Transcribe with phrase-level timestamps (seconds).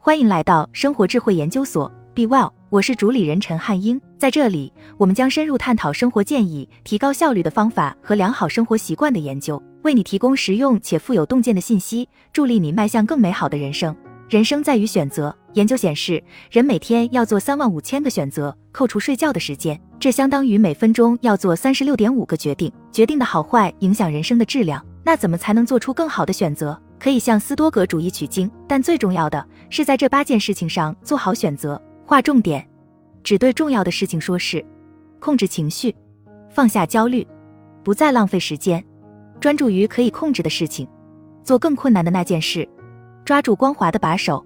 [0.00, 4.00] 欢迎来到生活智慧研究所，Be Well，我是主理人陈汉英。
[4.16, 13.94] 在这里，我们将深入探讨生活建议、提高效率的方法和良好生活习惯的研究，为你提供实用且富有洞见的信息，助力你迈向更美好的人生。
[14.28, 15.34] 人生在于选择。
[15.54, 16.22] 研究显示，
[16.52, 22.72] 人每天要做三万五千个选择，扣除睡觉的时间，这相当于每分钟要做三十六点五个决定。
[22.92, 24.82] 决定的好坏影响人生的质量。
[25.04, 26.80] 那怎么才能做出更好的选择？
[26.98, 32.66] 可以向斯多格主义取经，但最重要的是在这八件事情上做好选择，划重点，
[33.22, 34.64] 只对重要的事情说是，
[35.20, 35.94] 控制情绪，
[36.50, 37.26] 放下焦虑，
[37.84, 38.84] 不再浪费时间，
[39.40, 40.88] 专注于可以控制的事情，
[41.44, 42.68] 做更困难的那件事。
[43.24, 44.44] 抓住光滑的把手，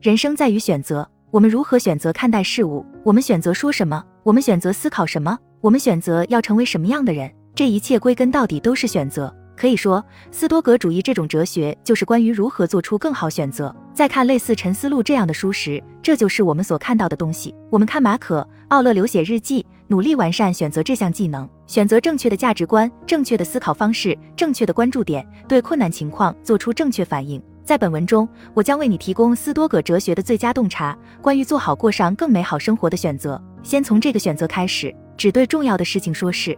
[0.00, 1.08] 人生在于选择。
[1.30, 2.84] 我们如何选择看待事物？
[3.04, 4.02] 我们选择说什么？
[4.22, 5.38] 我们选择思考什么？
[5.60, 7.30] 我们选择要成为什么样的人？
[7.54, 9.34] 这一切归根到底都是选择。
[9.58, 13.74] 可以说，斯多格主义这种哲学就是关于如何做出更好选择。
[13.92, 17.52] 在看类似《沉思录》这样的书时，这就是我们所看到的东西。
[17.68, 27.42] 我们看马可·奥勒留写日记，努力完善选择这项技能，选择正确的价值观、正确的思考方式、正确的关注点，对困难情况做出正确反应。
[27.64, 33.42] 在本文中，我将为你提供斯多葛哲学的最佳洞察，关于做好过上更美好生活的选择。
[33.64, 36.56] 先从这个选择开始，只对重要的事情说是。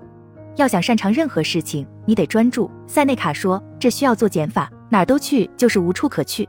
[0.56, 2.69] 要想擅长任何事情，你得专注。
[2.89, 6.48] 塞内卡说，这需要做减法，哪儿都去就是无处可去。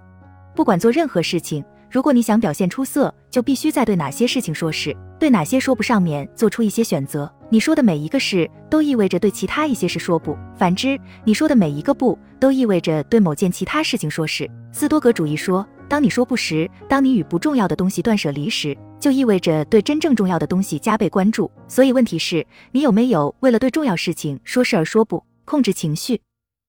[0.56, 7.32] 不管做任何事情，如果你想表现出色，就必须在对哪些事情说是，对哪些说不上面做出一些选择。
[7.52, 14.50] 你说的每一个是，都意味着对其他一些事说不；反之，你说的每一个不，都意味着对某件其他事情说是。
[14.72, 21.52] 斯多格主义说，当你说不时，当你与不重要的东西断舍离时，就意味着对真正重要的东西加倍关注。
[21.68, 25.24] 所以问题是，你有没有为了对重要事情说是而说不？
[25.52, 26.22] 控制情绪。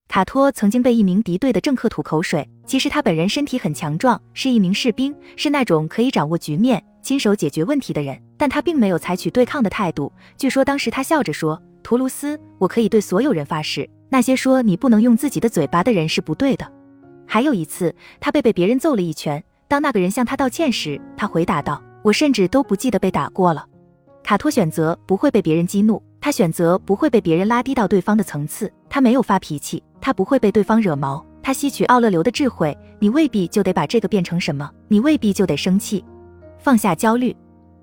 [0.09, 6.83] 卡托曾经被一名敌对的政客吐口水，其实他本人身体很强壮，是一名士兵，是那种可以掌握局面。
[7.01, 10.11] 亲手解决问题的人，但他并没有采取对抗的态度。
[10.35, 16.69] 据说当时他笑着说：“图卢斯，我可以对所有人发誓，那些说你不能用自己的嘴巴的人是不对的。”
[17.25, 19.41] 还有一次，他被被别人揍了一拳。
[19.69, 23.65] 当那个人向他道歉时，他回答道：“我甚至都不记得被打过了。”
[24.23, 28.71] 卡托选择不会被别人激怒，他选择不会被别人拉低到对方的层次。
[28.89, 31.21] 他没有发脾气，他不会被对方惹毛。
[31.41, 36.01] 他吸取奥勒留的智慧：你未必就得把这个变成什么，你未必就得生气。
[36.59, 37.35] 放下焦虑，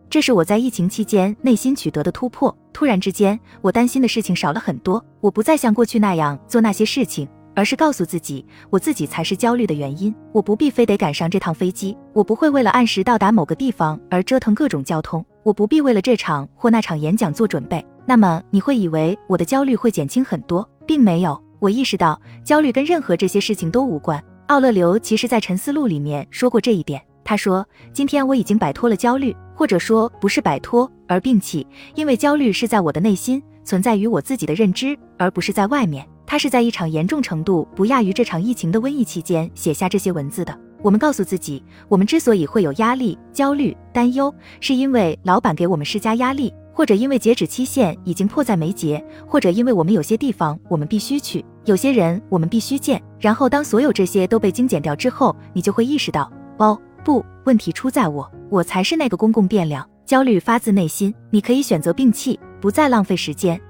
[0.08, 2.56] 这是我在疫情期间内心取得的突破。
[2.72, 5.04] 突然之间，我担心的事情少了很多。
[5.20, 10.14] 我不再像过去那样做那些事情，而是告诉自己，我自己才是焦虑的原因。
[10.32, 17.84] 我不必非得赶上这趟飞机，我不会为了按时到达某个地方而折腾各种交通，我不必为了这场或那场演讲做准备。
[18.06, 21.40] 那么你会以为我的焦虑会减轻很多，并没有。
[21.58, 24.22] 我意识到焦虑跟任何这些事情都无关。
[24.46, 27.00] 奥勒留其实在《沉思录》里面说过这一点。
[27.22, 36.04] 他说：“今天我已经摆脱了焦虑，或者说不是摆脱，而摒弃，因为焦虑是在我的内心，存在于我自己的认知，而不是在外面。
[36.30, 40.56] 他是在一场严重程度不亚于这场疫情的瘟疫期间写下这些文字的。
[40.80, 53.02] 我们告诉自己，我们之所以会有压力、焦虑、担忧，是因为老板给我们施加压力，或者因为截止期限已经迫在眉睫，或者因为我们有些地方我们必须去，有些人我们必须见。
[53.18, 59.84] 然后当所有这些都被精简掉之后，你就会意识到，哦。”不，问题出在我，我才是那个公共变量。
[60.06, 63.60] 焦虑发自内心，你可以选择摒弃，不再浪费时间。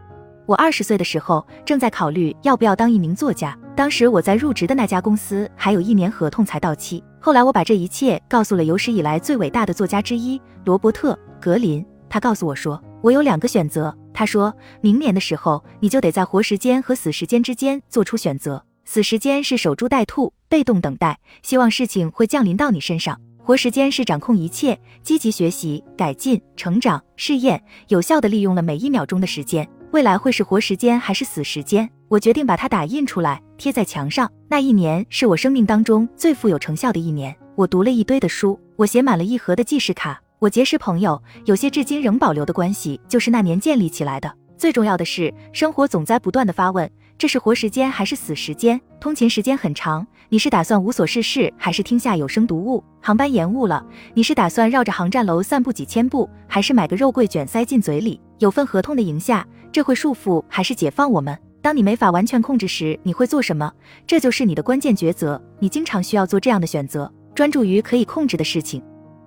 [0.50, 3.56] 我二十岁的时候，正在考虑要不要当一名作家。
[3.76, 7.00] 当时我在入职的那家公司还有一年合同才到期。
[7.20, 11.86] 后来我把这一切告诉了有史以来最伟大的作家之一罗伯特·格林。
[12.08, 13.96] 他告诉我说，我有两个选择。
[14.12, 18.60] 他说明年的时候，你就得在活时间和死时间之间做出选择。
[18.84, 29.64] 死时间是守株待兔，被动等待，希望事情会降临到你身上；活时间是掌控一切，积极学习、改进、成长、试验，有效的利用了每一秒钟的时间。
[29.92, 31.90] 未来会是活时间还是死时间？
[32.06, 34.30] 我决定把它打印出来，贴在墙上。
[34.48, 37.36] 那一年是我生命当中最富有成效的一年。
[37.56, 44.32] 我读了一堆的书，我写满了一盒的记事卡，我结识朋友，有些至今仍保留的关系就是那年建立起来的。
[44.56, 46.88] 最重要的是，生活总在不断的发问。
[47.20, 48.80] 这是活时间还是死时间？
[48.98, 52.82] 通勤时间很长，你是打算无所事事，还是听下有声读物？
[52.98, 53.84] 航班延误了，
[54.14, 58.18] 你是打算绕着航站楼散步几千步，还是买个肉桂卷塞进嘴里？
[58.38, 61.38] 有份合同的赢下，这会束缚还是解放我们？
[61.60, 63.70] 当你没法完全控制时，你会做什么？
[64.06, 65.38] 这就是你的关键抉择。
[65.58, 68.82] 你经常需要做这样的选择，专注于可以控制的事情。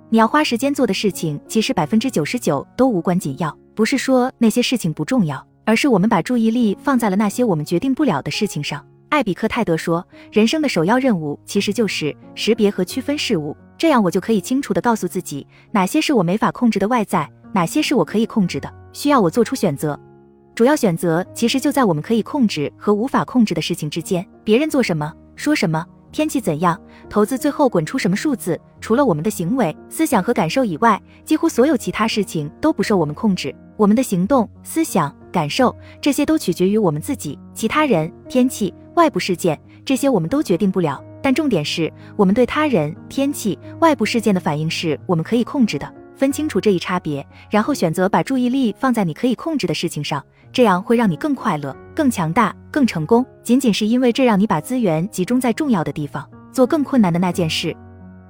[0.09, 3.55] 你要花时间做的事情，其实百分之九十九都无关紧要。
[3.75, 5.45] 不是说那些事情不重要。
[5.65, 8.85] 而是我们把注意力放在了那些我们决定不了的事情上。
[9.09, 13.55] 艾比克泰德说，人生的首要任务其实就是识别和区分事物。
[13.77, 19.99] 这样我就可以清楚地告诉自己，哪些是我没法控制的外在，哪些是我可以控制的，需要我做出选择。
[20.55, 24.25] 主要选择其实就在我们可以控制和无法控制的事情之间。
[24.43, 33.53] 别人做什么，说什么，天气怎样，投资最后滚出什么数字，除了我们的行为、思想和感受以外，几乎所有其他事情都不受我们控制。
[33.77, 37.37] 我们的行动、思想、感受，这些都取决于我们自己。
[37.53, 41.03] 其他人、天气、外部事件，这些我们都决定不了。
[41.21, 45.93] 但重点是我们对他人、天气、外部事件的反应是我们可以控制的。
[46.15, 50.23] 分清楚这一差别，然后选择把注意力放在你可以控制的事情上。
[50.51, 53.25] 这样会让你更快乐、更强大、更成功。
[53.41, 57.75] 仅仅是因为这让你把资源集中在重要的地方，做更困难的那件事。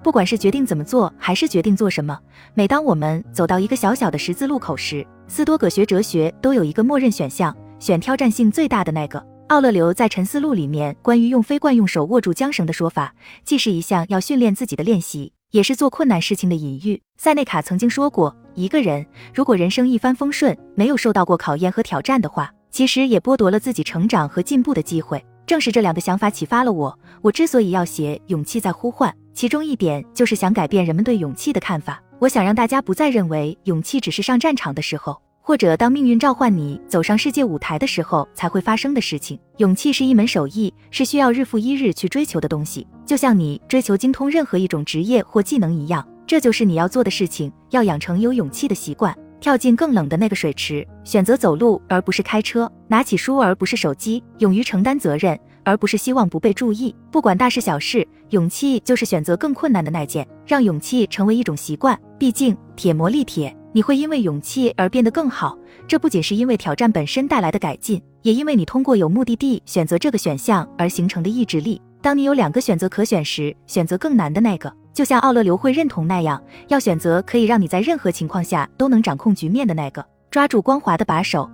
[0.03, 2.19] 不管是决定怎么做，还是决定做什么，
[2.53, 9.25] 每当我们走到一个小小的十字路口时，斯多葛学哲学都有一个默认选项：选挑战性最大的那个。
[9.47, 13.15] 奥勒留在《沉思录》里面关于用非惯用手握住缰绳的说法，
[13.45, 17.01] 既是一项要训练自己的练习，也是做困难事情的隐喻。
[17.17, 18.35] 塞内卡曾经说过。
[18.55, 19.03] 一个人
[19.33, 25.23] 如果人生一帆风顺，没有受到过考验和挑战的话，其实也剥夺了自己成长和进步的机会。
[25.45, 26.99] 正是这两个想法启发了我。
[27.21, 32.01] 我之所以要写《勇气在呼唤》，其中一点就是想改变人们对勇气的看法。
[32.19, 39.37] 我想让大家不再认为勇气只是上战场的时候，或者当命运召唤你走上世界舞台的时候才会发生的事情。
[39.57, 46.07] 勇气是一门手艺，是需要日复一日去追求的东西，就像你追求精通任何一种职业或技能一样。
[46.25, 49.13] 这就是你要做的事情，要养成有勇气的习惯，
[49.43, 56.95] 跳进更冷的那个水池，选择走路而不是开车，拿起书而不是手机，勇于承担责任而不是希望不被注意。
[57.11, 61.99] 不管大事小事，勇气就是选择更困难的那件，让勇气成为一种习惯。
[62.17, 65.57] 毕竟铁磨砺铁，你会因为勇气而变得更好。
[65.89, 71.81] 这不仅是因为挑战本身带来的改进，也因为你通过有目的地选择这个选项而形成的意志力。
[72.01, 74.73] 当你有两个选择可选时，选择更难的那个。
[74.93, 81.49] 就像奥勒留会认同那样，要选择可以让你在任何情况下都能掌控局面的那个，抓住光滑的把手。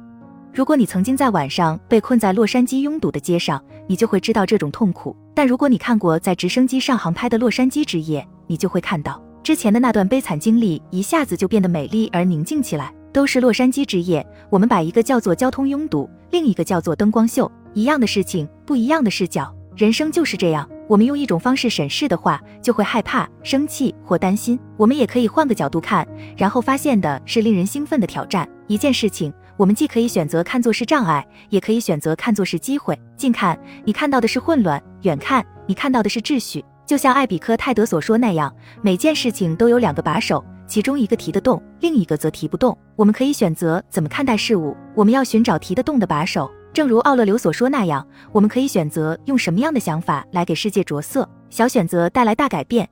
[0.54, 5.16] 如果你曾经在晚上被困在洛杉矶拥堵的街上，你就会知道这种痛苦。
[5.34, 12.94] 但如果你看过在直升机上航拍的洛杉矶之夜，你就会看到之前的那段悲惨经历一下子就变得美丽而宁静起来。
[13.12, 19.52] 都是洛杉矶之夜，我们把一个叫做交通拥堵，另一个叫做灯光秀，一样的事情，不一样的视角。
[19.76, 20.70] 人生就是这样。
[20.90, 24.60] 我们用一种方式审视的话，就会害怕、生气或担心。
[24.76, 26.06] 我们也可以换个角度看，
[26.36, 28.50] 然后发现的是令人兴奋的挑战。
[28.66, 33.00] 一件事情，我们既可以选择看作是障碍，也可以选择看作是机会。
[33.16, 33.56] 近看，
[33.86, 36.66] 你看到的是混乱；远看，你看到的是秩序。
[36.88, 38.52] 就像艾比克泰德所说那样，
[38.82, 42.76] 每件事情都有两个把手，其中一个提得动，另一个则提不动。
[42.96, 44.76] 我们可以选择怎么看待事物。
[44.96, 46.50] 我们要寻找提得动的把手。
[46.72, 51.28] 正如奥勒留所说那样，我们可以选择用什么样的想法来给世界着色。
[51.50, 52.88] 小选择带来大改变。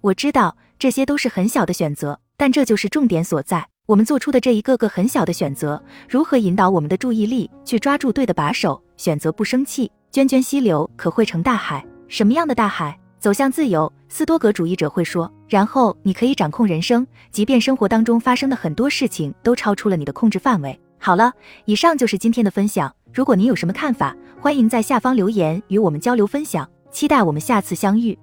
[0.00, 3.66] 我知道这些都是很小的选择，但这就是重点所在。
[3.86, 8.80] 我们做出的这一个个很小的选择，如何引导我们的注意力去抓住对的把手？
[8.96, 11.84] 选择不生气，涓涓溪流可汇成大海。
[12.08, 12.98] 什么样的大海？
[13.18, 13.92] 走向自由。
[14.08, 20.80] 斯多格主义者会说，然后你可以掌控人生，即便生活当中发生的很多事情都超出了你的控制范围。
[20.98, 21.32] 好了，
[21.64, 22.94] 以上就是今天的分享。
[23.16, 26.68] 如果您有什么看法，欢迎在下方留言与我们交流分享。
[26.90, 28.18] 期待我们下次相遇。